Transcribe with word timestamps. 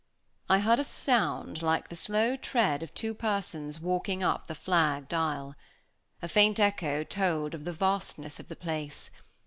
I 0.49 0.57
heard 0.57 0.79
a 0.79 0.83
sound 0.83 1.61
like 1.61 1.89
the 1.89 1.95
slow 1.95 2.35
tread 2.35 2.81
of 2.81 2.91
two 2.95 3.13
persons 3.13 3.79
walking 3.79 4.23
up 4.23 4.47
the 4.47 4.55
flagged 4.55 5.13
aisle. 5.13 5.53
A 6.23 6.27
faint 6.27 6.59
echo 6.59 7.03
told 7.03 7.53
of 7.53 7.65
the 7.65 7.73
vastness 7.73 8.39
of 8.39 8.47
the 8.47 8.55
place. 8.55 9.11